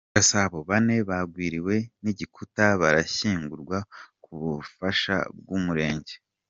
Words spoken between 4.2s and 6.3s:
k’ ubufasha bw’ Umurenge.